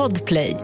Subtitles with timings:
[0.00, 0.56] Podplay.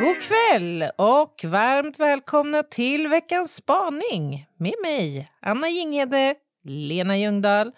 [0.00, 6.34] God kväll och varmt välkomna till veckans spaning med mig, Anna Jinghede,
[6.70, 7.72] Lena Ljungdahl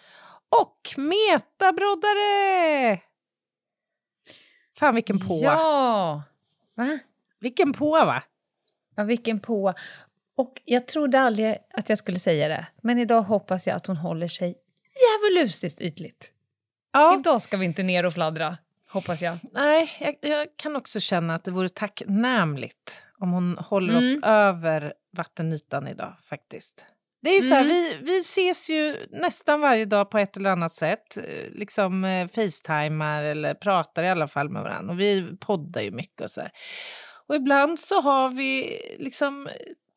[0.60, 3.01] och Meta Broddare!
[4.78, 5.38] Fan vilken på!
[5.42, 6.23] Ja!
[6.74, 6.98] Va?
[7.41, 8.23] Vilken på va?
[8.97, 9.74] Ja, vilken på.
[10.37, 13.97] Och jag trodde aldrig att jag skulle säga det, men idag hoppas jag att hon
[13.97, 14.55] håller sig
[15.02, 16.30] djävulusiskt ytligt.
[16.92, 18.59] Ja, Idag ska vi inte ner och fladdra,
[18.91, 19.39] hoppas jag.
[19.52, 24.23] nej, jag, jag kan också känna att det vore tacknämligt om hon håller oss Mm.
[24.25, 26.86] över vattenytan idag faktiskt.
[27.22, 27.72] Det är så här, Mm.
[27.74, 31.16] vi, vi ses ju nästan varje dag på ett eller annat sätt.
[31.16, 34.92] eh, Liksom eh, facetimar eller pratar i alla fall med varandra.
[34.92, 36.50] Och vi poddar ju mycket och så här.
[37.28, 39.48] Och ibland så har vi liksom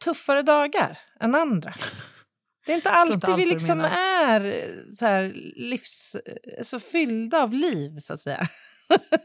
[0.03, 1.73] tuffare dagar än andra.
[2.65, 6.15] Det är inte alltid inte vi liksom är så här livs...
[6.63, 8.47] så fyllda av liv, så att säga.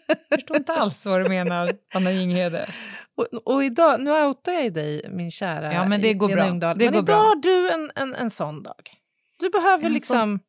[0.09, 2.67] Jag förstår inte alls vad du menar, Anna Jinghede.
[3.15, 6.47] Och, och idag, nu outar jag dig, min kära Ja, men det går Lena bra.
[6.47, 6.79] Ljungdahl.
[6.79, 7.17] Det men går idag bra.
[7.17, 8.91] har du en, en, en sån dag.
[9.39, 10.41] Du behöver En liksom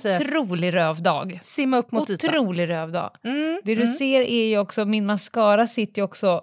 [0.00, 1.38] säga, Otrolig rövdag.
[1.42, 2.30] simma upp mot ytan.
[2.30, 3.16] Otrolig rövdag.
[3.24, 3.94] Mm, Det du mm.
[3.94, 6.42] ser är ju också, min mascara sitter ju också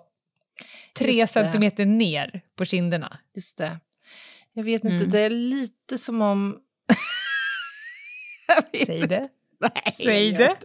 [0.97, 1.43] tre Just det.
[1.43, 3.17] centimeter ner på kinderna.
[3.35, 3.79] Just det.
[4.53, 5.09] Jag vet inte, Mm.
[5.11, 6.57] det är lite som om...
[8.85, 9.29] Säg det.
[9.59, 10.55] Nej, Säg det.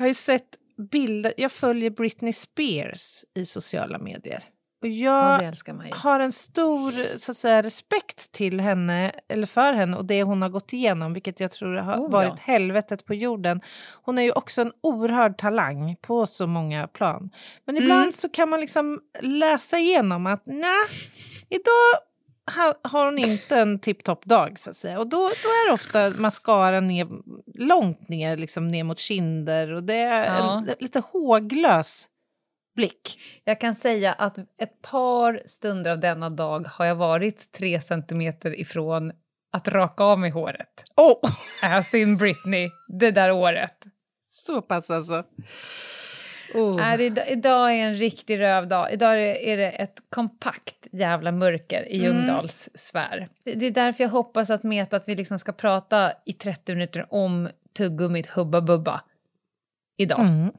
[0.00, 0.48] Jag har ju sett
[0.90, 4.44] bilder, jag följer Britney Spears i sociala medier.
[4.82, 5.54] Och Ja, jag
[5.86, 5.92] ju.
[5.94, 10.42] har en stor så att säga, respekt till henne, eller för henne och det hon
[10.42, 12.08] har gått igenom, vilket jag tror har Oh, ja.
[12.08, 13.60] varit helvetet på jorden.
[14.02, 17.30] Hon är ju också en oerhörd talang på så många plan.
[17.66, 18.12] Men ibland Mm.
[18.12, 20.86] så kan man liksom läsa igenom att nej,
[21.48, 22.00] idag
[22.82, 24.98] har hon inte en tipptopp dag så att säga.
[24.98, 27.08] Och då, då är det ofta mascara ner,
[27.54, 30.58] långt ner, liksom ner mot kinder och det är Ja.
[30.58, 32.08] en lite håglös
[32.76, 33.20] blick.
[33.44, 38.60] Jag kan säga att ett par stunder av denna dag har jag varit tre centimeter
[38.60, 39.12] ifrån
[39.52, 40.84] att raka av mig håret.
[40.96, 41.30] Oh,
[41.62, 43.76] As in Britney, det där året.
[44.22, 45.24] så pass alltså.
[46.54, 46.96] Oh.
[46.98, 48.92] Det, idag- idag är en riktig rövdag.
[48.92, 52.16] Idag är det, är det ett kompakt jävla mörker i Mm.
[52.16, 53.28] Ljungdahls sfär.
[53.44, 56.72] Det, det är därför jag hoppas att Meta att vi liksom ska prata i 30
[56.72, 59.00] minuter om tuggummit Hubba Bubba
[59.98, 60.20] idag.
[60.20, 60.52] Mm.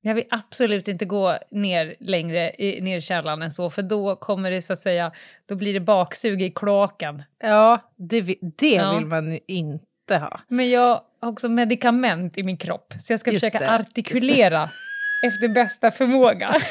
[0.00, 4.16] Jag vill absolut inte gå ner längre i, ner i källaren än så, för då
[4.16, 5.12] kommer det så att säga,
[5.46, 7.22] då blir det baksug i kloaken.
[7.42, 8.94] Ja, det, vi- det Ja.
[8.98, 10.40] vill man ju inte ha.
[10.48, 14.68] Men jag har också medicament i min kropp, så jag ska Just försöka det, artikulera
[15.22, 16.54] efter bästa förmåga.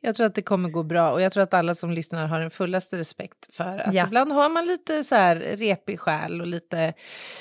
[0.00, 2.40] Jag tror att det kommer gå bra och jag tror att alla som lyssnar har
[2.40, 4.06] den fullaste respekt för att Ja.
[4.06, 6.76] ibland har man lite så här repig själ och lite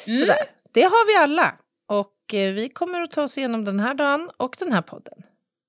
[0.07, 0.19] Mm.
[0.19, 0.37] sådär.
[0.73, 1.55] Det har vi alla.
[1.87, 5.13] Och eh, vi kommer att ta oss igenom den här dagen och den här podden.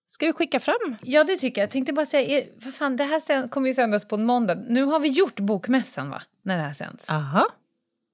[0.07, 0.97] Ska vi skicka fram?
[1.03, 1.67] Ja, det tycker jag.
[1.67, 4.25] Jag tänkte bara säga, eh, vad fan, det här sen, kommer ju sändas på en
[4.25, 4.55] måndag.
[4.55, 6.23] Nu har vi gjort bokmässan, va?
[6.43, 7.11] När det här sänds.
[7.11, 7.47] Aha,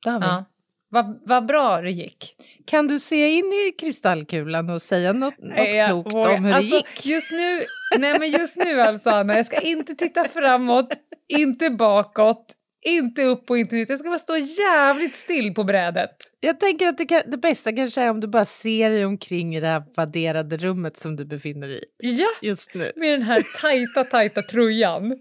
[0.05, 0.27] det har vi.
[0.27, 0.45] Ja.
[0.93, 2.35] Vad vad bra det gick.
[2.67, 6.53] Kan du se in i kristallkulan och säga något, något jag klokt vågar- om hur
[6.55, 7.07] alltså, det gick?
[7.07, 7.61] Just nu,
[7.99, 10.89] nej men just nu alltså Anna, jag ska inte titta framåt,
[11.29, 12.47] inte bakåt,
[12.87, 13.87] inte upp och inte ner.
[13.89, 16.11] Jag ska bara stå jävligt still på brädet.
[16.41, 19.57] Jag tänker att det, kan, det bästa kanske är om du bara ser dig omkring
[19.57, 22.93] i det här vadderade rummet som du befinner dig i Ja, just nu.
[22.97, 25.19] med den här tajta, tajta tröjan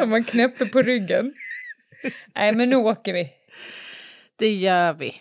[0.00, 1.32] som man knäpper på ryggen.
[2.34, 3.28] Nej, men nu åker vi.
[4.38, 5.20] Det gör vi.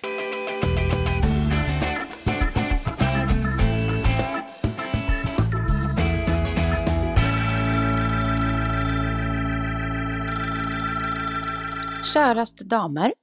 [12.13, 13.13] Käraste damer.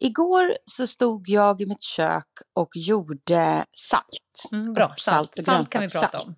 [0.00, 4.04] Igår så stod jag i mitt kök och gjorde salt.
[4.52, 5.38] Mm, bra, salt.
[5.38, 6.34] och Salt kan vi prata om.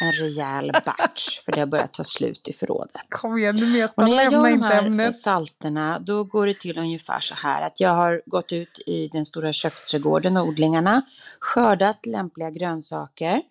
[0.00, 3.00] En rejäl batch, för det har börjat ta slut i förrådet.
[3.08, 5.14] Kom igen nu Meta, Och när jag gör de här ämnet.
[5.18, 9.26] salterna, då går det till ungefär så här att jag har gått ut i den
[9.26, 11.02] stora köksträdgården och odlingarna,
[11.40, 13.42] skördat lämpliga grönsaker.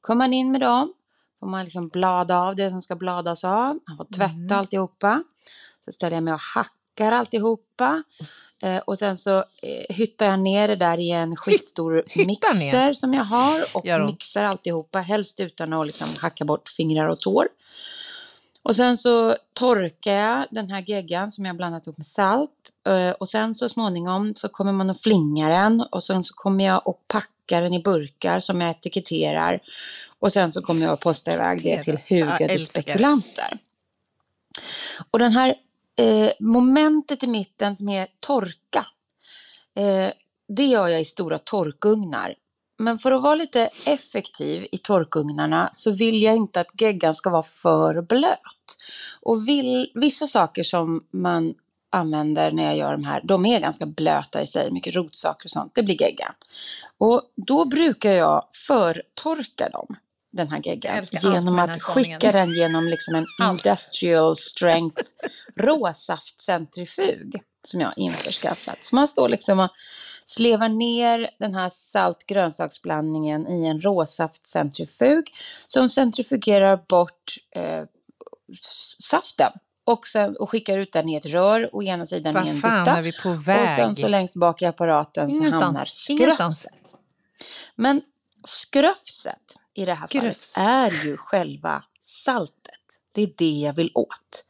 [0.00, 0.92] Kommer man in med dem,
[1.40, 4.58] får man liksom blada av det som ska bladas av, man får tvätta Mm.
[4.58, 5.22] alltihopa.
[5.84, 6.70] Så ställer jag mig och hackar
[7.00, 8.02] alltihopa.
[8.62, 12.26] Eh, och sen så eh, hyttar jag ner det där i en skitstor ner?
[12.26, 17.20] mixer som jag har och mixar alltihopa, helst utan att liksom hacka bort fingrar och
[17.20, 17.48] tår.
[18.62, 22.50] Och sen så torkar jag den här geggan som jag blandat ihop med salt.
[22.86, 26.64] Eh, Och sen så småningom så kommer man att flinga den och sen så kommer
[26.64, 29.60] jag att packa den i burkar som jag etiketterar.
[30.18, 33.48] Och sen så kommer jag att posta iväg det till hugade spekulanter.
[35.10, 35.54] Och den här
[35.96, 38.86] eh, momentet i mitten som är torka.
[39.76, 40.12] Eh,
[40.48, 42.34] det gör jag i stora torkugnar.
[42.78, 47.30] Men för att vara lite effektiv i torkugnarna så vill jag inte att geggan ska
[47.30, 48.38] vara för blöt.
[49.20, 51.54] Och vill, vissa saker som man
[51.90, 55.50] använder när jag gör de här, de är ganska blöta i sig, mycket rotsaker och
[55.50, 56.34] sånt, det blir gegga.
[56.98, 59.96] Och då brukar jag förtorka dem,
[60.32, 63.66] den här geggan, genom att skicka den genom liksom en Allt.
[63.66, 65.02] industrial strength
[65.56, 68.84] råsaftcentrifug som jag införskaffat.
[68.84, 69.70] Så man står liksom och
[70.24, 75.30] slevar ner den här salt grönsaksblandningen i en råsaftcentrifug
[75.66, 77.84] som centrifugerar bort eh,
[78.98, 79.52] saften
[79.84, 82.72] och, sen, och skickar ut den i ett rör och ena sidan i en Vad
[82.84, 83.62] fan bytta.
[83.62, 85.64] Och sen så längst bak i apparaten så Ingenstans.
[85.64, 86.58] hamnar Ingenstans.
[86.58, 86.94] skröfset.
[87.74, 88.02] Men
[88.44, 90.54] skröfset i det här Skröfs.
[90.54, 92.80] fallet är ju själva saltet.
[93.12, 94.44] Det är det jag vill åt.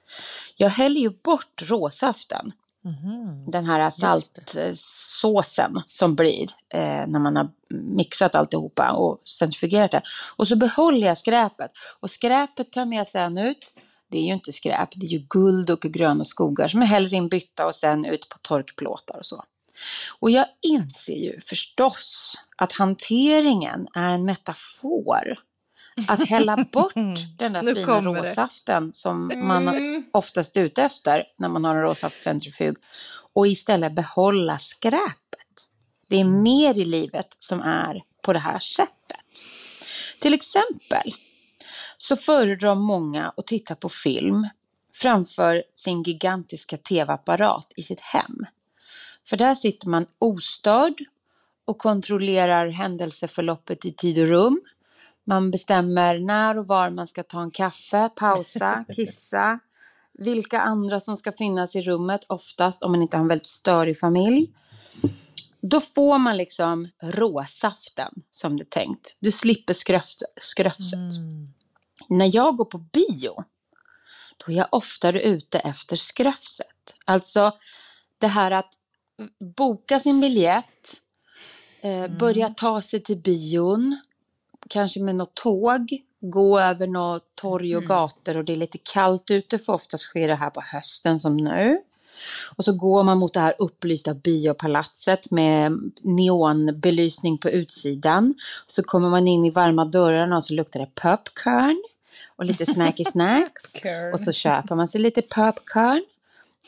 [0.56, 2.52] Jag häller ju bort råsaften,
[2.84, 3.50] Mhm.
[3.50, 10.02] den här saltsåsen som blir eh, när man har mixat alltihopa och centrifugerat det.
[10.36, 11.70] Och så behåller jag skräpet.
[12.00, 13.74] Och skräpet tar jag sen ut.
[14.10, 17.14] Det är ju inte skräp, det är ju guld och gröna skogar som jag häller
[17.14, 19.44] i en bytta och sen ut på torkplåtar och så.
[20.18, 25.38] Och jag inser ju förstås att hanteringen är en metafor.
[26.08, 26.94] Att hälla bort
[27.38, 28.20] den där Nu fina kommer det.
[28.20, 32.76] råsaften som man oftast är ute efter när man har en råsaftcentrifug
[33.32, 35.68] och istället behålla skräpet.
[36.08, 39.20] Det är mer i livet som är på det här sättet.
[40.20, 41.14] Till exempel
[41.96, 44.48] så föredrar många att titta på film
[44.92, 48.46] framför sin gigantiska tv-apparat i sitt hem.
[49.26, 51.04] För där sitter man ostörd
[51.64, 54.60] och kontrollerar händelseförloppet i tid och rum.
[55.24, 59.58] Man bestämmer när och var man ska ta en kaffe, pausa, kissa,
[60.18, 63.98] vilka andra som ska finnas i rummet, oftast om man inte har en väldigt störig
[63.98, 64.52] familj.
[65.60, 69.18] Då får man liksom råsaften som det är tänkt.
[69.20, 71.16] Du slipper skröft, skröfset.
[71.16, 71.48] Mm.
[72.08, 73.44] När jag går på bio,
[74.36, 76.94] då är jag oftare ute efter skröfset.
[77.04, 77.52] Alltså
[78.18, 78.74] det här att
[79.56, 81.00] boka sin biljett,
[81.80, 84.00] eh, börja ta sig till bion,
[84.68, 89.30] kanske med något tåg, gå över något torg och gator och det är lite kallt
[89.30, 91.80] ute, för oftast sker det här på hösten som nu.
[92.56, 98.34] Och så går man mot det här upplysta biopalatset med neonbelysning på utsidan.
[98.66, 101.82] Så kommer man in i varma dörrarna och så luktar det popcorn
[102.36, 103.74] och lite snacky snacks.
[104.12, 106.04] Och så köper man sig lite popcorn.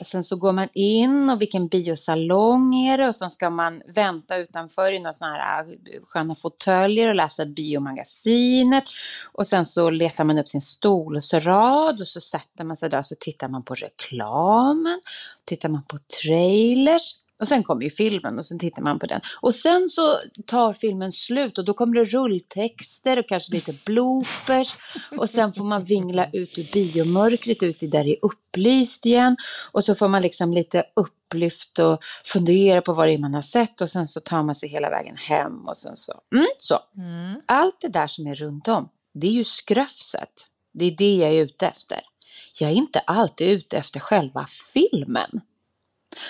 [0.00, 3.82] Och sen så går man in och vilken biosalong är det och sen ska man
[3.86, 8.84] vänta utanför i några sådana här äh, sköna fåtöljer och läsa biomagasinet.
[9.32, 13.06] Och sen så letar man upp sin stolsrad och så sätter man sig där och
[13.06, 15.00] så tittar man på reklamen.
[15.44, 17.14] Tittar man på trailers.
[17.40, 19.20] Och sen kommer ju filmen och sen tittar man på den.
[19.40, 24.74] Och sen så tar filmen slut och då kommer det rulltexter och kanske lite bloopers.
[25.18, 29.36] Och sen får man vingla ut ur biomörkret ut i där det är upplyst igen.
[29.72, 33.42] Och så får man liksom lite upplyft och fundera på vad det är man har
[33.42, 33.80] sett.
[33.80, 36.12] Och sen så tar man sig hela vägen hem och sen så.
[36.34, 36.78] Mm, så.
[36.96, 37.40] Mm.
[37.46, 40.46] Allt det där som är runt om, det är ju skröfset.
[40.72, 42.00] Det är det jag är ute efter.
[42.60, 45.40] Jag är inte alltid ute efter själva filmen.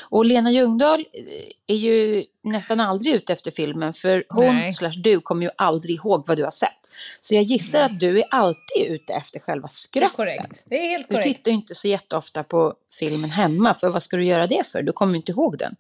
[0.09, 1.25] Och Lena Ljungdahl eh,
[1.67, 4.73] är ju nästan aldrig ute efter filmen för hon Nej.
[4.73, 6.71] slash du kommer ju aldrig ihåg vad du har sett.
[7.21, 9.69] Så jag gissar att du är alltid ute efter själva
[10.17, 10.65] korrekt.
[10.67, 11.37] Det är helt Du korrekt.
[11.37, 14.83] tittar ju inte så jätteofta på filmen hemma, för vad ska du göra det för?
[14.83, 15.77] Du kommer ju inte ihåg den.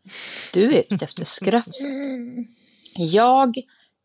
[0.53, 1.87] Du är ute efter skröfset.
[2.99, 3.57] Jag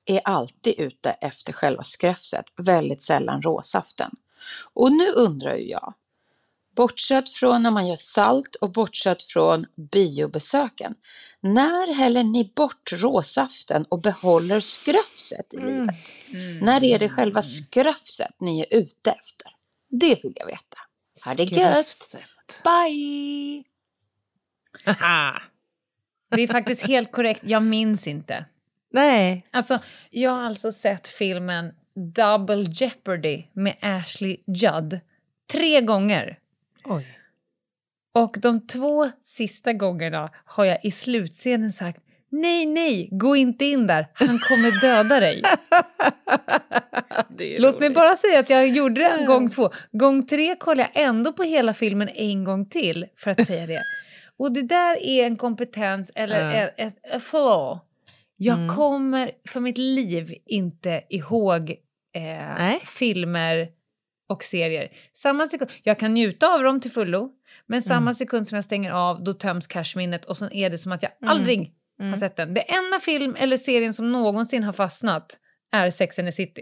[0.06, 4.12] är alltid ute efter själva skröfset, väldigt sällan råsaften.
[4.74, 5.94] Och nu undrar ju jag,
[6.76, 10.96] bortsett från när man gör salt och bortsett från biobesöken,
[11.42, 15.96] när häller ni bort råsaften och behåller skröfset i livet?
[16.62, 19.48] När är det själva skröfset ni är ute efter?
[19.90, 20.78] Det vill jag veta.
[21.26, 22.18] Ha det gött!
[22.64, 23.64] Bye!
[26.36, 27.42] Det är faktiskt helt korrekt.
[27.44, 28.46] Jag minns inte.
[28.92, 29.46] Nej.
[29.52, 31.74] Alltså, jag har alltså sett filmen
[32.16, 35.00] Double Jeopardy med Ashley Judd
[35.52, 36.38] tre gånger.
[36.86, 37.18] Oj.
[38.14, 42.00] Och de två sista gångerna har jag i slutscenen sagt
[42.34, 44.08] Nej, nej, gå inte in där.
[44.14, 45.42] Han kommer döda dig.
[47.60, 47.96] Låt mig roligt.
[47.96, 49.70] bara säga att jag gjorde det gång två.
[49.92, 53.82] Gång tre kollade jag ändå på hela filmen en gång till för att säga det.
[54.38, 56.54] Och det där är en kompetens eller Ja.
[56.54, 57.80] ett, ett, ett flaw.
[58.38, 58.76] Jag Mm.
[58.76, 61.70] kommer för mitt liv inte ihåg
[62.16, 63.68] eh, filmer
[64.32, 64.92] och serier.
[65.14, 67.30] Samma sekund, jag kan njuta av dem till fullo,
[67.68, 68.14] men samma Mm.
[68.14, 71.12] sekund som jag stänger av då töms cashminnet och sen är det som att jag
[71.22, 71.30] Mm.
[71.36, 72.12] aldrig Mm.
[72.12, 72.54] har sett den.
[72.54, 75.38] Det enda film eller serien som någonsin har fastnat
[75.72, 76.62] är Sex and the City.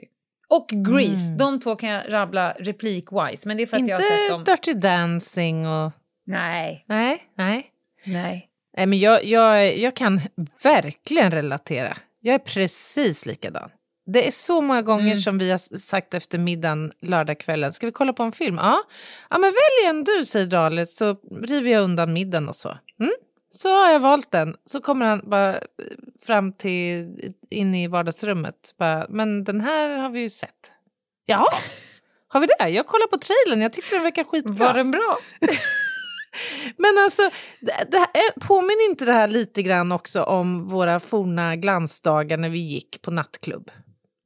[0.49, 1.25] Och Grease.
[1.25, 1.37] Mm.
[1.37, 4.29] De två kan jag rabbla replik-wise, men det är för att Inte jag har sett
[4.29, 4.43] dem.
[4.43, 5.91] Dirty Dancing och...
[6.25, 7.65] Nej, Nej, nej.
[8.05, 8.45] nej.
[8.77, 10.21] Nej, men jag, jag, jag kan
[10.63, 11.97] verkligen relatera.
[12.21, 13.69] Jag är precis likadan.
[14.13, 15.21] Det är så många gånger Mm.
[15.21, 18.55] som vi har sagt efter middagen lördagskvällen, ska vi kolla på en film?
[18.57, 18.83] Ja,
[19.29, 22.69] ja men välj en du, säger Dalit, så river jag undan middagen och så.
[22.99, 23.11] Mm?
[23.49, 24.55] Så har jag valt den.
[24.65, 25.59] Så kommer han bara eh,
[26.25, 27.07] fram till,
[27.49, 28.73] in i vardagsrummet.
[28.79, 30.71] Bara, men den här har vi ju sett.
[31.25, 31.47] Ja,
[32.27, 32.69] har vi det?
[32.69, 34.53] Jag kollar på trailern, jag tyckte den verkar skitbra.
[34.67, 35.17] Var den bra?
[36.77, 37.21] Men alltså,
[37.59, 42.37] det, det här, är- påminner inte det här lite grann också om våra forna glansdagar
[42.37, 43.71] när vi gick på nattklubb?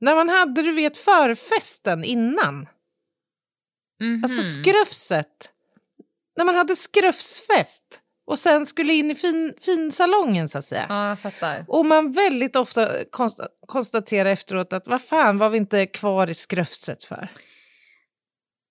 [0.04, 2.68] När man hade, du vet, förfesten innan.
[4.24, 4.64] Alltså Mhm.
[4.64, 5.52] skrufset.
[6.38, 7.84] När man hade skrufsfest
[8.28, 10.86] och sen skulle in i fin, finsalongen så att säga.
[10.90, 11.66] Ja, jag fattar.
[11.68, 16.34] Och man väldigt ofta konsta, konstaterar efteråt att vad fan var vi inte kvar i
[16.34, 17.28] skrufset för?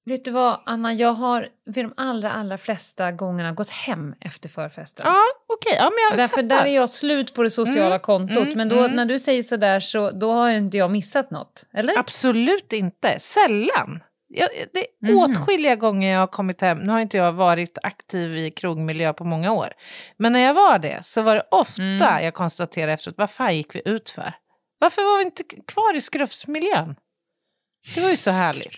[0.05, 0.93] Vet du vad, Anna?
[0.93, 5.07] Jag har vid de allra, allra flesta gångerna gått hem efter förfesten.
[5.07, 5.77] Ja, okej.
[5.79, 6.49] Ja, men jag Därför fattar.
[6.49, 8.37] där är jag slut på det sociala Mm, kontot.
[8.45, 8.97] mm, men då, mm.
[8.97, 11.65] när du säger sådär så då har ju inte jag missat något.
[11.75, 11.99] Eller?
[11.99, 13.19] Absolut inte.
[13.19, 14.01] Sällan.
[14.35, 15.17] Jag, det är Mhm.
[15.19, 16.79] åtskilliga gånger jag har kommit hem.
[16.79, 19.73] Nu har inte jag varit aktiv i krogmiljö på många år.
[20.17, 22.25] Men när jag var det så var det ofta Mm.
[22.25, 24.35] jag konstaterade efteråt, vad fan gick vi ut för?
[24.79, 26.97] Varför var vi inte kvar i skrufsmiljön?
[27.95, 28.75] Det var ju så härligt.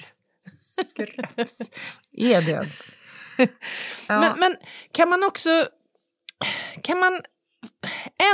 [0.80, 1.70] Skröfs.
[2.12, 2.82] Är det ens?
[4.08, 4.20] ja.
[4.20, 4.56] Men, men
[4.92, 5.66] kan man också
[6.82, 7.20] kan man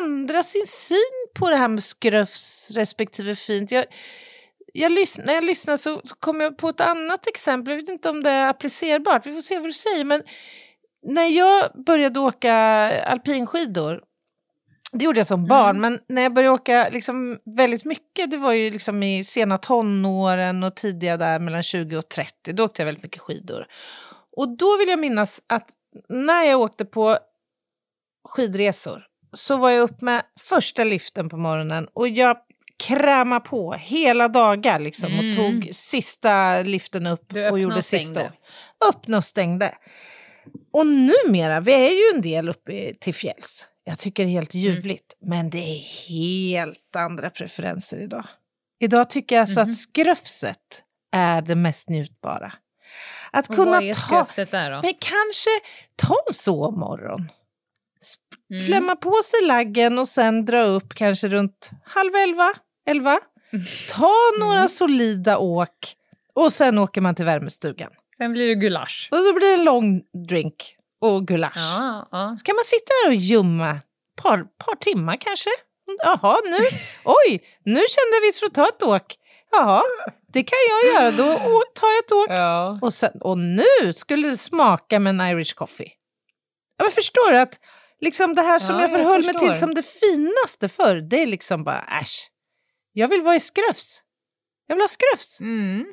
[0.00, 3.70] ändra sin syn på det här med skrufs respektive fint?
[3.70, 3.84] Jag,
[4.72, 7.72] jag lyssn, när jag lyssnar så, så kom jag på ett annat exempel.
[7.72, 9.26] Jag vet inte om det är applicerbart.
[9.26, 10.04] Vi får se vad du säger.
[10.04, 10.22] Men
[11.02, 12.54] när jag började åka
[13.04, 14.00] alpinskidor
[14.92, 18.52] det gjorde jag som barn, men när jag började åka liksom väldigt mycket, det var
[18.52, 22.86] ju liksom i sena tonåren och tidiga där mellan 20 och 30, då åkte jag
[22.86, 23.66] väldigt mycket skidor.
[24.36, 25.70] Och då vill jag minnas att
[26.08, 27.18] när jag åkte på
[28.28, 32.36] skidresor så var jag upp med första liften på morgonen och jag
[32.88, 35.36] krämade på hela dagar liksom och Mm.
[35.36, 38.14] tog sista liften upp och gjorde och sista.
[38.14, 38.32] stängde.
[38.90, 39.74] Öppnade och stängde.
[40.72, 43.66] Och numera, vi är ju en del uppe till fjälls.
[43.84, 48.24] Jag tycker det är helt ljuvligt, men det är helt andra preferenser idag.
[48.80, 49.70] Idag tycker jag alltså Mhm.
[49.70, 50.82] att skrufset
[51.12, 52.52] är det mest njutbara.
[53.30, 54.00] Att Och kunna vad är ta...
[54.00, 54.76] skröfset där då?
[54.82, 55.50] Men kanske
[55.96, 57.30] ta en sovmorgon.
[58.50, 58.66] Mm.
[58.66, 62.52] Klämma på sig laggen och sen dra upp kanske runt halv elva,
[62.86, 63.20] elva.
[63.90, 64.68] Ta några Mm.
[64.68, 65.94] solida åk
[66.34, 67.90] och sen åker man till värmestugan.
[68.16, 69.08] Sen blir det gulasch.
[69.10, 71.52] Och då blir det en lång drink och gulasch.
[71.56, 72.36] Ja, ja.
[72.36, 75.50] Ska man sitta där och ljumma ett par, par timmar kanske?
[76.04, 76.58] Jaha, nu,
[77.04, 79.16] oj, nu kände jag visst för att ta ett åk.
[79.52, 79.82] Jaha,
[80.32, 81.24] det kan jag göra, då
[81.74, 82.26] tar jag ett åk.
[82.38, 82.78] ja.
[82.82, 85.92] Och, sen, och nu skulle det smaka med en Irish coffee.
[86.76, 87.58] Ja, men förstår du att
[88.00, 89.48] liksom det här som Ja, jag jag förhöll mig förstår.
[89.50, 92.30] till som det finaste förr, det är liksom bara äsch.
[92.92, 94.02] Jag vill vara i skrufs.
[94.66, 95.40] Jag vill ha skrufs.
[95.40, 95.86] Mm.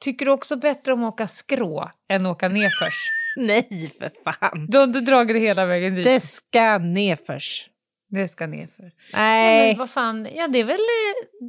[0.00, 3.08] Tycker du också bättre om att åka skrå än åka nedförs?
[3.36, 4.66] Nej, för fan.
[4.68, 6.04] Du har inte dragit det hela vägen dit.
[6.04, 7.68] Det ska nedförs.
[8.08, 8.92] Det ska nedför.
[9.12, 9.68] Ja, Nej.
[9.70, 10.78] men vad fan, ja det är, väl,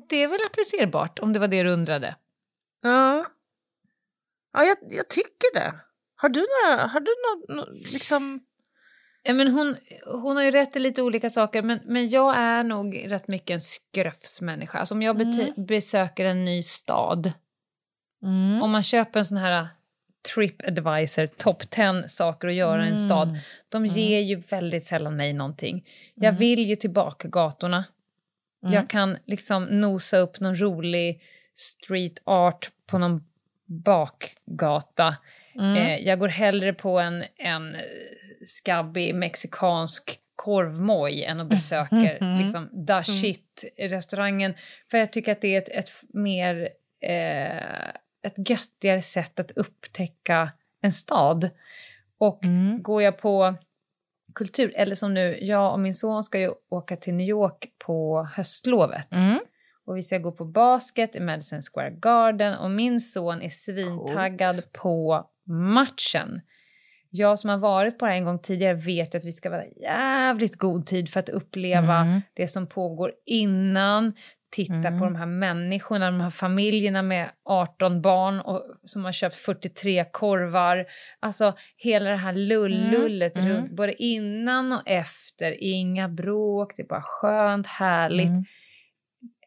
[0.09, 2.15] det är väl applicerbart om det var det du undrade.
[2.81, 3.25] Ja,
[4.53, 5.73] ja jag, jag tycker det.
[6.15, 8.39] Har du några, har du något, nå- liksom...
[9.23, 12.63] Ja, men hon, hon har ju rätt i lite olika saker, men, men jag är
[12.63, 14.77] nog rätt mycket en skröfsmänniska.
[14.79, 17.33] Alltså om jag beti- besöker en ny stad,
[18.23, 18.61] Mm.
[18.61, 19.67] om man köper en sån här
[20.35, 25.33] Tripadvisor, top 10 saker att göra i en stad, de ger ju väldigt sällan mig
[25.33, 25.85] någonting.
[26.15, 27.85] Jag vill ju tillbaka gatorna.
[28.63, 28.73] Mm.
[28.73, 31.21] Jag kan liksom nosa upp någon rolig
[31.53, 33.23] street art på någon
[33.65, 35.15] bakgata.
[35.55, 35.75] Mm.
[35.75, 37.75] Eh, jag går hellre på en, en
[38.45, 42.41] skabbig mexikansk korvmoj än att besöka Mm.
[42.41, 44.53] liksom, da shit-restaurangen.
[44.91, 46.69] För jag tycker att det är ett, ett mer
[47.01, 47.91] eh,
[48.23, 50.51] ett göttigare sätt att upptäcka
[50.81, 51.49] en stad.
[52.17, 52.81] Och Mm.
[52.83, 53.55] går jag på
[54.35, 58.27] kultur, eller som nu, jag och min son ska ju åka till New York på
[58.35, 59.13] höstlovet.
[59.13, 59.39] Mm.
[59.85, 64.55] och vi ska gå på basket i Madison Square Garden och min son är svintaggad
[64.55, 64.71] Coolt.
[64.73, 66.41] på matchen.
[67.09, 69.49] Jag som har varit på det här en gång tidigare vet ju att vi ska
[69.49, 72.21] vara jävligt god tid för att uppleva Mm.
[72.33, 74.13] det som pågår innan,
[74.51, 74.99] titta Mm.
[74.99, 80.05] på de här människorna, de här familjerna med 18 barn och, som har köpt 43
[80.11, 80.85] korvar.
[81.19, 83.49] Alltså hela det här lullullet, Mm.
[83.49, 88.43] runt, både innan och efter, inga bråk, det är bara skönt, härligt Mm.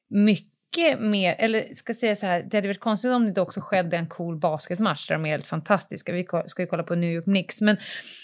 [0.08, 0.53] mycket
[1.00, 4.06] mer, eller ska säga så här, det hade varit konstigt om det också skedde en
[4.08, 6.12] cool basketmatch där de är helt fantastiska.
[6.12, 7.76] Vi ska ju kolla på New York Knicks, men,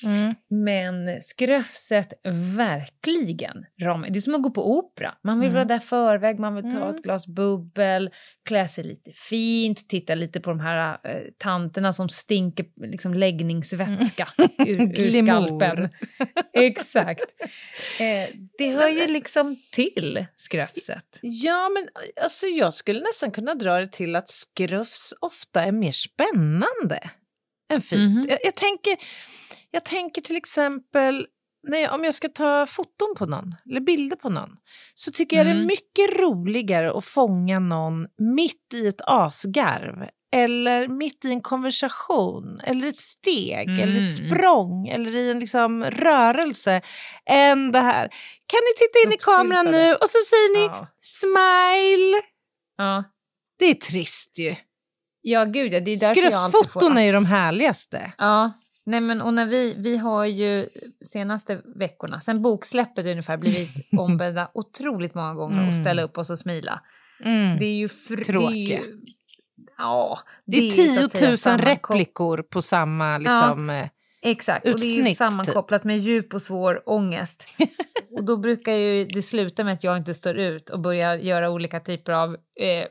[0.04, 0.34] Mm.
[0.48, 2.12] men Skröfset
[2.56, 3.64] verkligen.
[3.82, 5.14] Ram, det är som att gå på opera.
[5.24, 5.54] Man vill Mm.
[5.54, 6.94] vara där förväg, man vill ta Mm.
[6.94, 8.10] ett glas bubbel,
[8.48, 14.28] klä sig lite fint, titta lite på de här eh, tanterna som stinker liksom läggningsvätska
[14.58, 15.46] ur, ur Glamour.
[15.58, 15.88] skalpen.
[16.52, 17.24] Exakt.
[18.00, 21.18] Eh, det hör ju liksom till Skröfset.
[21.22, 21.88] Ja, men
[22.22, 27.10] alltså, jag skulle nästan kunna dra det till att skrufs ofta är mer spännande
[27.72, 28.10] än fint.
[28.16, 28.26] Mhm.
[28.28, 28.96] Jag, jag, tänker,
[29.70, 31.26] jag tänker till exempel,
[31.68, 34.56] jag, om jag ska ta foton på någon, eller bilder på någon,
[34.94, 35.66] så tycker jag det är Mm.
[35.66, 42.88] mycket roligare att fånga någon mitt i ett asgarv eller mitt i en konversation, eller
[42.88, 44.30] ett steg, eller ett Mm.
[44.30, 46.80] språng, eller i en liksom rörelse,
[47.26, 48.08] än det här.
[48.46, 49.92] Kan ni titta in i kameran nu?
[49.94, 50.86] Och så säger ni Ja.
[51.00, 52.16] smile.
[52.76, 53.04] Ja.
[53.58, 54.54] Det är trist ju.
[55.22, 55.80] ja, gud ja.
[55.80, 56.98] Det är därför jag alltid får...
[56.98, 58.12] Är ju de härligaste.
[58.18, 58.52] Ja.
[58.86, 60.68] Nej, men och när vi, vi har ju
[61.06, 65.68] senaste veckorna, sen boksläppet ungefär, blivit ombedda otroligt många gånger Mm.
[65.68, 66.80] att ställa upp oss och smila.
[67.24, 67.58] Mm.
[67.58, 67.86] Det är ju...
[67.86, 68.80] Fr- ju
[69.80, 73.70] ja, Det är ju så 10 att säga 000 sammankop- replikor på samma liksom...
[73.70, 73.86] eh,
[74.22, 75.16] Exakt, och det är utsnitt, typ.
[75.16, 77.44] sammankopplat med djup och svår ångest.
[78.18, 81.50] och då brukar ju det sluta med att jag inte står ut och börjar göra
[81.50, 82.86] olika typer av eh,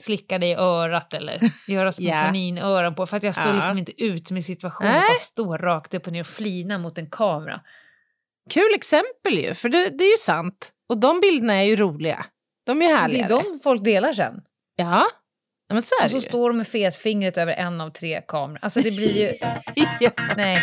[0.00, 2.22] slicka dig i örat eller göra små Ja.
[2.22, 3.56] kaninöron på för att jag står Ja.
[3.56, 5.00] liksom inte ut med situationen Nej.
[5.00, 7.60] att bara stå rakt upp och ner och flina mot en kamera.
[8.50, 10.72] Kul exempel ju, för det, det är ju sant.
[10.88, 12.26] Och de bilderna är ju roliga.
[12.66, 13.32] De är ju Det härligare.
[13.34, 14.40] är de folk delar sen.
[14.76, 15.06] Ja, ja
[15.74, 16.20] men så är Och det så ju.
[16.28, 18.58] står de med fetfingret över en av tre kameror.
[18.62, 19.32] Alltså det blir ju...
[20.00, 20.10] Ja.
[20.36, 20.62] Nej.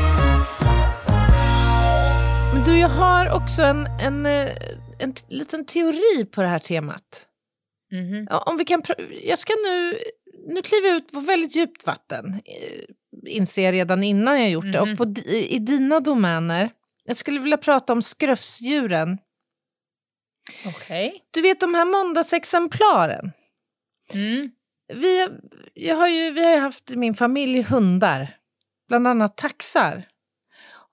[2.53, 4.49] Men du, jag har också en, en, eh,
[4.99, 7.27] en liten teori på det här temat.
[7.91, 8.27] Mhm.
[8.29, 8.83] Ja, Om vi kan
[9.23, 9.97] jag ska nu,
[10.47, 12.81] nu kliva ut på väldigt djupt vatten, eh,
[13.35, 14.81] inser jag redan innan jag gjort det.
[14.81, 14.91] Mhm.
[14.91, 16.69] Och på, di- i dina domäner,
[17.05, 19.17] jag skulle vilja prata om skrufsdjuren.
[20.67, 21.21] Okej.
[21.31, 23.31] Du vet de här måndagsexemplaren.
[24.13, 24.51] Mm.
[24.93, 25.27] Vi,
[25.73, 28.35] jag har ju, vi har ju haft i min familj hundar,
[28.87, 30.07] bland annat taxar.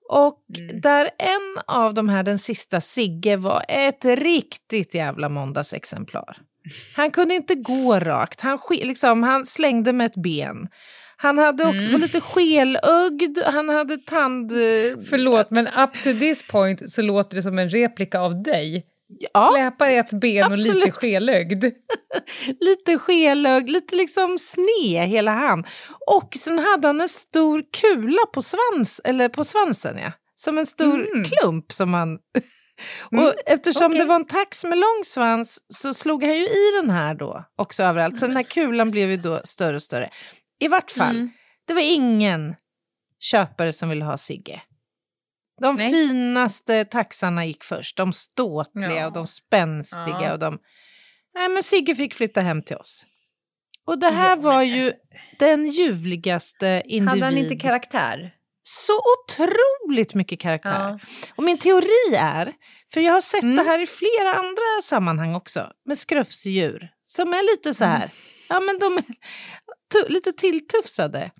[0.09, 0.81] Och Mm.
[0.81, 6.37] där en av de här, den sista Sigge, var ett riktigt jävla måndagsexemplar.
[6.95, 10.67] Han kunde inte gå rakt, han, liksom, han slängde med ett ben.
[11.17, 11.91] Han hade också Mm.
[11.91, 14.51] var lite skelögd, han hade tand...
[15.09, 18.85] Förlåt, men up to this point så låter det som en replika av dig.
[19.33, 20.95] Ja, Släpar ett ben och lite absolut.
[20.95, 21.63] skelögd.
[22.59, 25.63] lite skelögd, lite liksom sned hela han.
[26.07, 30.11] Och sen hade han en stor kula på, svans, eller på svansen, ja.
[30.35, 31.23] Som en stor Mm.
[31.25, 32.19] klump som man...
[33.11, 33.99] Mm, Och eftersom okej.
[33.99, 37.43] det var en tax med lång svans så slog han ju i den här då
[37.55, 38.17] också överallt.
[38.17, 40.09] Så den här kulan blev ju då större och större.
[40.59, 41.29] I vart fall, Mm.
[41.67, 42.55] det var ingen
[43.19, 44.61] köpare som ville ha Sigge.
[45.61, 45.91] De Nej.
[45.91, 47.97] finaste taxarna gick först.
[47.97, 49.07] De ståtliga Ja.
[49.07, 50.21] och de spänstiga.
[50.21, 50.33] Ja.
[50.33, 50.59] Och de...
[51.35, 53.05] Nej, men Sigge fick flytta hem till oss.
[53.85, 54.99] Och det här Ja, var ju alltså-
[55.39, 57.09] den ljuvligaste individ.
[57.09, 58.31] Hade han inte karaktär?
[58.63, 58.93] Så
[59.27, 60.99] otroligt mycket karaktär.
[61.35, 62.53] Och min teori är,
[62.93, 63.55] för jag har sett Mm.
[63.55, 67.97] det här i flera andra sammanhang också, med skrufsdjur som är lite så Mm.
[67.97, 68.09] här,
[68.49, 71.31] ja men de är lite tilltufsade.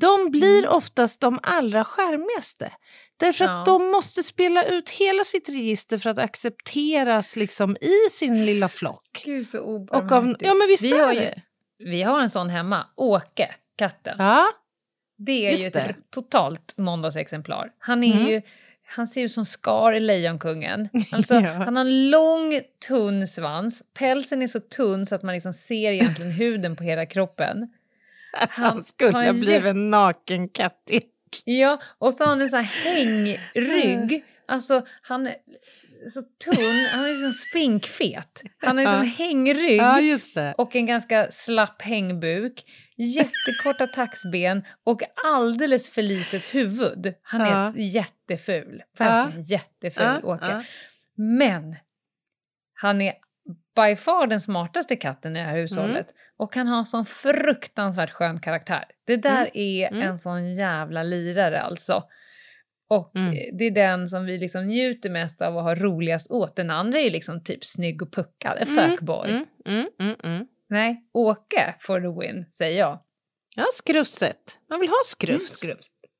[0.00, 0.76] De blir Mm.
[0.76, 2.72] oftast de allra skärmigaste.
[3.16, 3.50] Därför Ja.
[3.60, 8.68] att de måste spela ut hela sitt register för att accepteras liksom i sin lilla
[8.68, 9.22] flock.
[9.24, 9.58] Gud, så
[9.90, 11.42] Och av, ja men visst vi, är har ju, det.
[11.78, 14.14] vi har en sån hemma, Åke, katten.
[14.18, 14.46] Ja,
[15.18, 15.94] Det är Just ju ett det.
[16.10, 17.70] totalt måndagsexemplar.
[17.78, 18.26] Han är Mm.
[18.26, 18.42] ju
[18.86, 20.88] han ser ut som Scar i Lejonkungen.
[21.12, 21.50] Alltså, Ja.
[21.52, 23.82] Han har en lång, tunn svans.
[23.98, 27.68] Pälsen är så tunn så att man liksom ser egentligen huden på hela kroppen.
[28.48, 30.48] Han skulle har ha blivit en naken
[31.44, 34.24] Ja, och så har han en sån här hängrygg.
[34.48, 35.34] Alltså, han är
[36.08, 38.42] så tunn, han är liksom spinkfet.
[38.58, 39.26] Han har liksom Ja.
[39.26, 42.64] hängrygg Ja, och en ganska slapp hängbuk.
[42.96, 47.14] Jättekorta taxben och alldeles för litet huvud.
[47.22, 47.72] Han är Ja.
[47.76, 48.82] jätteful.
[48.98, 50.46] Verkligen jätteful, Ja, Åke.
[50.50, 50.62] ja.
[51.16, 51.76] Men
[52.74, 53.14] han är
[53.76, 56.06] by far den smartaste katten i det här hushållet.
[56.36, 58.84] Och han har en sån fruktansvärt skön karaktär.
[59.06, 60.02] Det där är Mm.
[60.02, 62.02] en sån jävla lirare alltså.
[62.88, 63.28] Och Mm.
[63.32, 66.56] eh, det är den som vi liksom njuter mest av och har roligast åt.
[66.56, 69.30] Den andra är ju liksom typ snygg och puckad, en Mm, fuckboy.
[69.30, 70.46] Mm, mm, mm, mm.
[70.68, 72.98] Nej, Åke for the win, säger jag.
[73.56, 74.60] Ja, skrufset.
[74.70, 75.62] Man vill ha skrufs.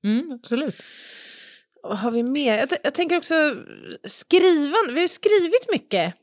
[0.04, 0.74] Mm, absolut.
[1.82, 2.58] Vad har vi mer?
[2.58, 3.34] Jag, jag tänker också
[4.04, 4.84] skrivan.
[4.88, 6.14] Vi har ju skrivit mycket.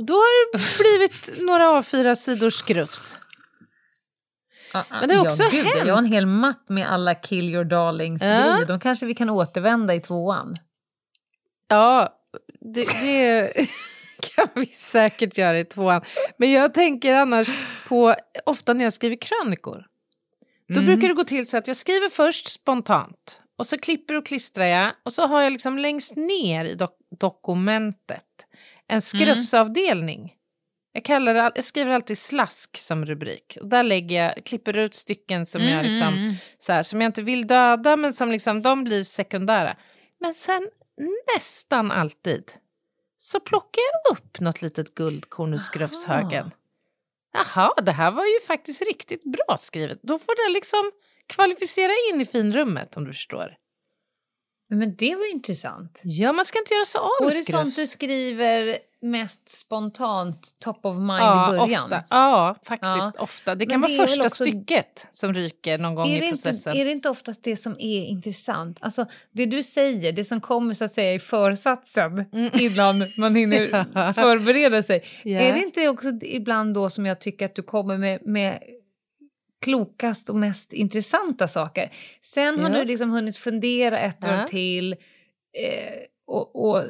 [0.00, 3.18] Och Då har det blivit några A4-sidor skrufs.
[4.90, 5.86] Men det har också ja, gud, hänt.
[5.86, 8.64] Jag har en hel mapp med alla kill your darlings Ja.
[8.68, 10.56] De kanske vi kan återvända i tvåan.
[11.68, 12.14] Ja,
[12.74, 13.52] det, det
[14.36, 16.02] kan vi säkert göra i tvåan.
[16.36, 17.48] Men jag tänker annars
[17.88, 18.14] på,
[18.46, 19.86] ofta när jag skriver krönikor.
[20.68, 20.86] Då Mm.
[20.86, 23.40] brukar det gå till så att jag skriver först spontant.
[23.58, 24.92] Och så klipper och klistrar jag.
[25.04, 28.24] Och så har jag liksom längst ner i dok- dokumentet
[28.90, 30.32] en skrufsavdelning.
[30.92, 33.58] Jag, kallar det, jag skriver alltid slask som rubrik.
[33.60, 36.34] Och där lägger jag, klipper ut stycken som, jag liksom, Mm.
[36.58, 39.76] så här, som jag inte vill döda men som liksom, de blir sekundära.
[40.20, 40.68] Men sen
[41.36, 42.52] nästan alltid
[43.16, 46.50] så plockar jag upp något litet guldkorn ur skrufshögen.
[47.32, 49.98] Jaha, det här var ju faktiskt riktigt bra skrivet.
[50.02, 50.90] Då får det liksom
[51.26, 53.54] kvalificera in i finrummet om du förstår.
[54.70, 56.00] Men det var intressant.
[56.04, 60.48] Ja, man ska inte göra så av Och är det sånt du skriver mest spontant,
[60.64, 61.84] top of mind Ja, i början?
[61.84, 62.04] ofta.
[62.10, 63.22] Ja, faktiskt Ja.
[63.22, 63.54] ofta.
[63.54, 66.20] Det Men kan det vara är första också- stycket som ryker någon gång Är i
[66.20, 66.76] det, inte, processen.
[66.76, 68.78] är det inte oftast det som är intressant?
[68.80, 72.24] Alltså, det du säger, det som kommer så att säga i försatsen
[72.60, 73.60] innan man hinner
[73.94, 74.14] Mm.
[74.14, 75.04] Förbereda sig.
[75.24, 75.40] Ja.
[75.40, 78.62] Är det inte också ibland då som jag tycker att du kommer med, med
[79.60, 81.90] klokast och mest intressanta saker?
[82.20, 82.78] Sen har Ja.
[82.78, 84.42] du liksom hunnit fundera ett Ja.
[84.42, 85.92] år till eh,
[86.26, 86.84] och, och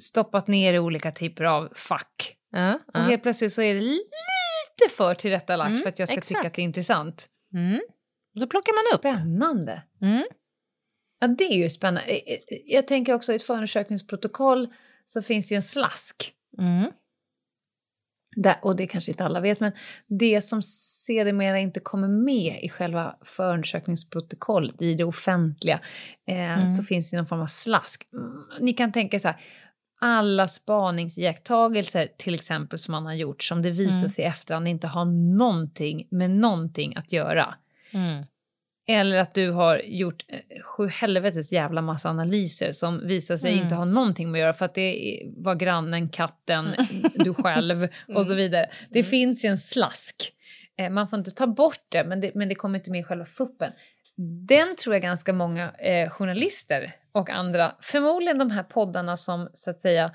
[0.00, 2.34] stoppat ner i olika typer av fack.
[2.50, 6.14] Ja, Och helt plötsligt så är det lite för tillrättalagt Mm, för att jag ska
[6.14, 6.46] tycka exakt.
[6.46, 7.28] att det är intressant.
[7.54, 7.80] Mm.
[8.34, 9.00] Då plockar man upp.
[9.00, 9.82] Spännande!
[10.02, 10.24] Mm.
[11.20, 12.10] Ja, det är ju spännande.
[12.10, 14.68] Eh, eh, Jag tänker också i ett förundersökningsprotokoll
[15.04, 16.32] så finns det ju en slask.
[16.58, 16.92] Mm.
[18.36, 19.72] Där, och det kanske inte alla vet, men
[20.06, 25.80] det som sedermera inte kommer med i själva förundersökningsprotokollet, i det offentliga,
[26.26, 28.08] eh, så finns det någon form av slask.
[28.12, 29.36] Mm, Ni kan tänka så här,
[30.00, 34.86] alla spaningsiakttagelser till exempel som man har gjort, som det visar sig i efterhand inte
[34.86, 35.04] har
[35.38, 37.54] någonting med någonting att göra.
[37.90, 38.24] Mm.
[38.90, 43.62] Eller att du har gjort eh, sju helvetes jävla massa analyser som visar sig Mm.
[43.62, 46.74] inte ha någonting med att göra för att det var grannen, katten,
[47.14, 48.66] du själv och så vidare.
[48.90, 50.32] Det finns ju en slask.
[50.78, 53.04] Eh, Man får inte ta bort det men, det, men det kommer inte med i
[53.04, 53.72] själva fuppen.
[54.48, 59.70] Den tror jag ganska många eh, journalister och andra, förmodligen de här poddarna som så
[59.70, 60.10] att säga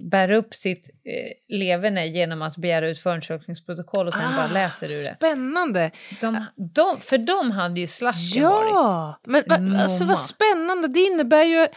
[0.00, 5.04] bär upp sitt eh, leverne genom att begära ut förundersökningsprotokoll och sen bara läser ur
[5.04, 5.10] det.
[5.10, 5.90] Ah, Spännande.
[6.20, 8.70] De, de, för de hade ju slasken varit.
[8.70, 10.88] Ja, men va, alltså vad spännande.
[10.88, 11.68] Det innebär ju...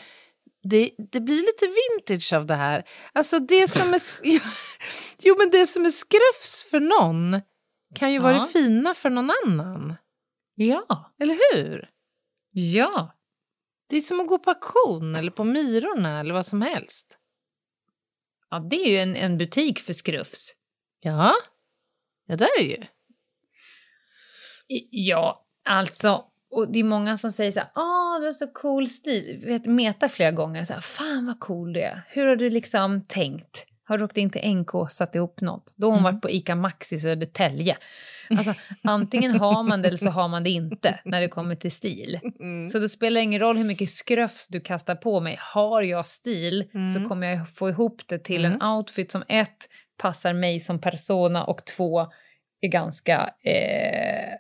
[0.70, 2.84] Det, det blir lite vintage av det här.
[3.14, 4.02] Alltså det som är...
[5.20, 7.42] Jo, men det som är skrufs för någon
[7.96, 8.40] kan ju vara Ja.
[8.40, 9.96] det fina för någon annan.
[10.56, 11.14] Ja.
[11.22, 11.90] Eller hur?
[12.52, 13.16] Ja.
[13.90, 17.18] Det är som att gå på auktion eller på Myrorna eller vad som helst.
[18.50, 20.52] Ja, det är ju en, en butik för skrufs.
[21.00, 21.34] Ja,
[22.28, 22.84] ja det är det ju.
[24.68, 26.24] I- Ja, alltså.
[26.52, 29.44] Och det är många som säger så här, åh, du har så cool stil.
[29.46, 32.02] Vet, Meta flera gånger, så här, fan vad cool du är.
[32.10, 33.66] Hur har du liksom tänkt?
[33.84, 35.74] Har du åkt in till NK och satt ihop något?
[35.76, 37.78] Då har hon varit på ICA Maxi Södertälje.
[38.30, 41.72] Alltså, antingen har man det eller så har man det inte när det kommer till
[41.72, 42.20] stil.
[42.72, 45.38] Så det spelar ingen roll hur mycket skröfs du kastar på mig.
[45.40, 50.34] Har jag stil så kommer jag få ihop det till en outfit som ett, passar
[50.34, 52.08] mig som persona och två,
[52.62, 54.34] är ganska eh,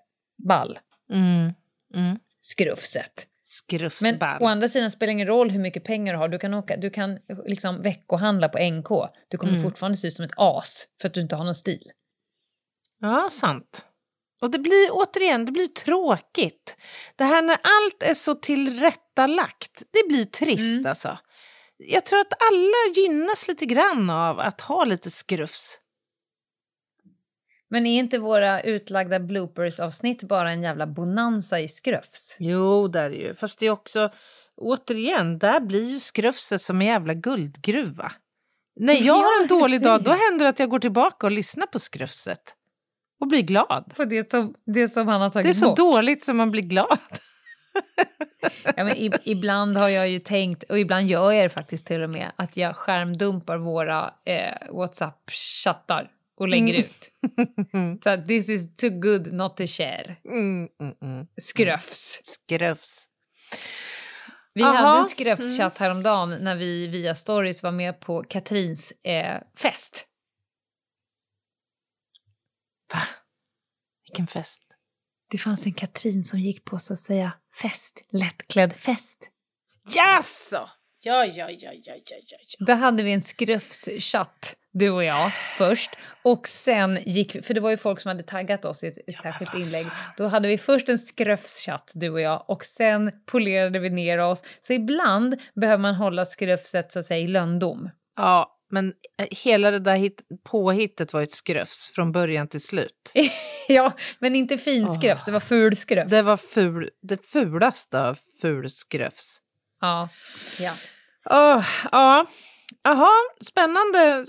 [0.47, 0.79] ball.
[1.11, 1.53] Mm.
[1.95, 2.19] Mm.
[2.39, 3.27] Skrufset.
[4.21, 6.27] Men å andra sidan spelar det ingen roll hur mycket pengar du har.
[6.27, 8.87] Du kan, åka, du kan liksom veckohandla på NK.
[9.27, 11.91] Du kommer fortfarande se ut som ett as för att du inte har någon stil.
[12.99, 13.85] Ja, sant.
[14.41, 16.77] Och det blir återigen, det blir tråkigt.
[17.15, 20.85] Det här när allt är så tillrättalagt, det blir trist Mm.
[20.89, 21.17] alltså.
[21.77, 25.79] Jag tror att alla gynnas lite grann av att ha lite skrufs.
[27.69, 32.37] Men är inte våra utlagda bloopers-avsnitt bara en jävla bonanza i skrufs?
[32.39, 33.35] Jo, där är det ju.
[33.35, 34.11] Fast det är också,
[34.57, 38.11] återigen, där blir ju skrufset som en jävla guldgruva.
[38.79, 41.31] När jag Ja, har en dålig dag, då händer det att jag går tillbaka och
[41.31, 42.55] lyssnar på skrufset.
[43.21, 43.93] Och blir glad.
[43.95, 45.77] På det som, det som han har tagit Det är så bort.
[45.77, 46.97] dåligt som man blir glad.
[48.75, 52.03] Ja, men i, ibland har jag ju tänkt, och ibland gör jag det faktiskt till
[52.03, 56.07] och med, att jag skärmdumpar våra eh, WhatsApp-chattar
[56.39, 56.79] och lägger Mm.
[56.79, 57.11] ut.
[58.03, 60.15] Så this is too good not to share.
[60.29, 61.27] Mm, mm, mm.
[61.41, 62.21] Skröfs.
[62.23, 63.05] Skrufs.
[64.53, 64.73] Vi Aha.
[64.73, 70.05] hade en skröfschatt häromdagen när vi via stories var med på Katrins eh, fest.
[72.93, 73.01] Va?
[74.07, 74.63] Vilken fest.
[75.31, 79.29] Det fanns en Katrin som gick på så att säga fest, lättklädd fest.
[79.95, 80.69] Jaså?
[81.03, 82.65] Ja, ja, ja, ja, ja, ja, ja.
[82.65, 85.89] Där hade vi en skröfschatt, du och jag, först.
[86.23, 88.97] Och sen gick vi, för det var ju folk som hade taggat oss i ett,
[89.07, 89.87] ett särskilt inlägg.
[90.17, 94.43] Då hade vi först en skröfschatt, du och jag, och sen polerade vi ner oss.
[94.59, 97.89] Så ibland behöver man hålla skröfset så att säga i lönndom.
[98.15, 103.11] Ja, men eh, hela det där hit, påhittet var ett skrufs från början till slut.
[103.67, 106.11] ja, men inte fin skröfs, det var ful skröfs.
[106.11, 109.41] Det var ful, det fulaste av ful skrufs.
[109.81, 110.09] Ja.
[110.59, 110.73] ja.
[111.29, 112.25] Åh, ja,
[112.83, 114.25] Jaha, spännande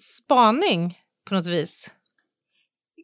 [0.00, 1.94] spaning på något vis.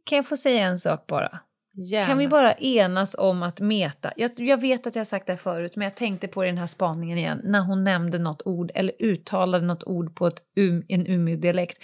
[0.04, 1.40] Kan jag få säga en sak bara?
[1.80, 2.06] Gärna.
[2.06, 4.12] Kan vi bara enas om att meta?
[4.16, 6.58] Jag, jag vet att jag har sagt det här förut, men jag tänkte på den
[6.58, 10.84] här spaningen igen när hon nämnde något ord eller uttalade något ord på ett um,
[10.88, 11.82] en Umeå-dialekt.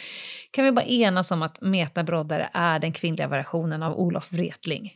[0.51, 4.93] Kan vi bara enas om att metabroddare är den kvinnliga versionen av Olof Wretling?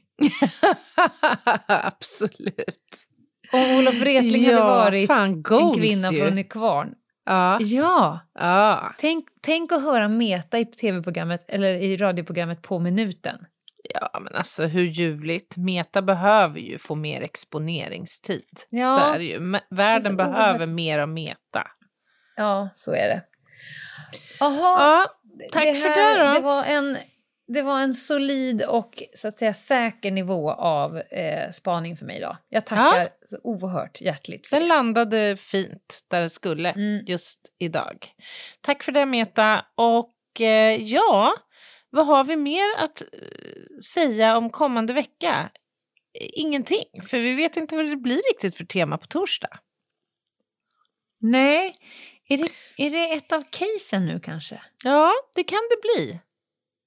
[1.67, 3.07] Absolut.
[3.53, 6.21] Om Olof Wretling hade Ja, varit fan, en kvinna ju.
[6.21, 6.95] från Nykvarn.
[7.25, 7.59] Ja.
[7.61, 8.95] Ja, ja.
[8.99, 13.39] tänk, tänk att höra meta i tv-programmet eller i radioprogrammet på minuten.
[13.95, 15.57] Ja, men alltså hur ljuvligt.
[15.57, 18.61] Meta behöver ju få mer exponeringstid.
[18.69, 18.85] Ja.
[18.95, 19.59] Så är det ju.
[19.71, 21.67] Världen behöver mer av Meta.
[22.37, 23.23] Ja, så är det.
[24.41, 25.07] Jaha, Ja,
[25.53, 26.33] tack för det då.
[26.35, 26.97] Det var, en,
[27.49, 32.17] det var en solid och så att säga säker nivå av eh, spaning för mig
[32.17, 32.37] idag.
[32.49, 34.69] Jag tackar så oerhört hjärtligt för den det.
[34.69, 37.05] landade fint där det skulle Mm.
[37.07, 38.09] just idag.
[38.61, 39.65] Tack för det Meta.
[39.77, 41.35] Och eh, ja,
[41.91, 45.51] vad har vi mer att eh, säga om kommande vecka?
[46.21, 49.59] Ingenting, för vi vet inte vad det blir riktigt för tema på torsdag.
[51.21, 51.75] Nej,
[52.29, 54.63] är det, är det ett av casen nu kanske?
[54.85, 56.21] Ja, det kan det bli.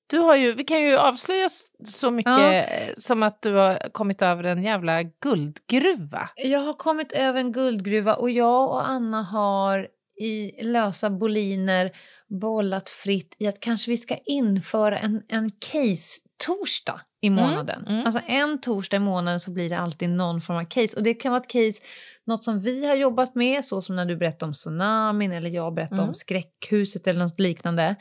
[0.09, 1.49] Du har ju, vi kan ju avslöja
[1.85, 2.53] så mycket Ja.
[2.53, 6.29] eh, som att du har kommit över en jävla guldgruva.
[6.35, 9.87] Jag har kommit över en guldgruva och jag och Anna har
[10.17, 11.91] i lösa boliner
[12.39, 17.87] bollat fritt i att kanske vi ska införa en, en case-torsdag i månaden.
[17.87, 18.05] mm.
[18.05, 20.97] Alltså en torsdag i månaden så blir det alltid någon form av case.
[20.97, 21.81] Och det kan vara ett case,
[22.25, 25.73] något som vi har jobbat med, så som när du berättade om tsunamin eller jag
[25.73, 26.09] berättade Mm.
[26.09, 27.95] om skräckhuset eller något liknande.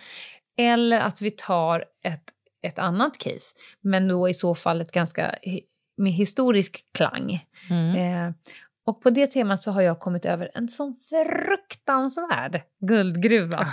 [0.59, 2.25] Eller att vi tar ett,
[2.67, 5.35] ett annat case, men då i så fall ett ganska
[5.97, 7.33] med historisk klang.
[7.97, 8.31] Eh,
[8.91, 13.67] och på det temat så har jag kommit över en sån fruktansvärd guldgruva.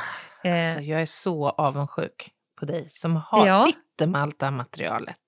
[0.44, 3.66] Eh, Alltså, jag är så avundsjuk på dig som har, Ja.
[3.68, 5.20] sitter med allt det här materialet.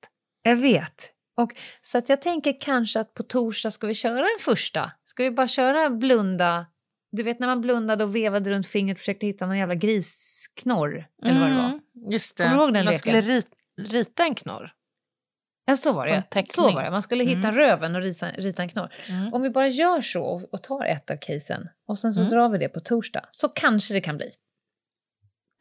[0.44, 1.12] jag vet.
[1.38, 4.92] Och, så att jag tänker kanske att på torsdag ska vi köra en första.
[5.06, 6.66] Ska vi bara köra blunda?
[7.12, 11.08] Du vet när man blundade och vevade runt fingret och försökte hitta någon jävla grisknorr.
[11.24, 11.64] Eller vad det var.
[11.66, 11.80] Mm,
[12.12, 12.44] Just det.
[12.44, 13.00] Kommer du ihåg den Man leken?
[13.00, 13.48] skulle rit,
[13.78, 14.72] rita en knorr.
[15.70, 16.24] Ja, så var det.
[16.48, 16.92] Så var det.
[16.92, 17.56] Man skulle hitta Mm.
[17.56, 18.94] röven och rita, rita en knorr.
[19.10, 19.34] Mm.
[19.34, 22.30] Om vi bara gör så och, tar ett av casen och sen så Mm.
[22.34, 24.32] drar vi det på torsdag så kanske det kan bli.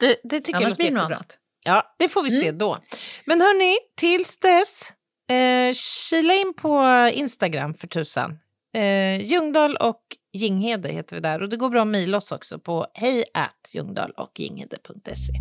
[0.01, 1.17] Det, det tycker jag Annars låter blir det något jättebra.
[1.17, 1.39] annat.
[1.65, 2.59] Ja, det får vi se Mm.
[2.59, 2.79] då.
[3.25, 4.93] Men hörni, tills dess,
[5.31, 8.39] eh, kila in på Instagram för tusan.
[8.77, 12.59] Eh, Ljungdahl och Ginghede heter vi där och det går bra att mejla oss också
[12.59, 13.25] på hej
[13.73, 15.33] ljungdahl och ginghede.se.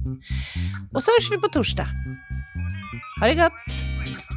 [0.94, 1.88] Och så hörs vi på torsdag.
[3.22, 4.37] Ha det gott!